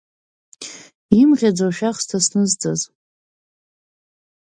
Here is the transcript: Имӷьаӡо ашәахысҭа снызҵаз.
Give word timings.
Имӷьаӡо 1.21 1.65
ашәахысҭа 1.69 2.17
снызҵаз. 2.25 2.81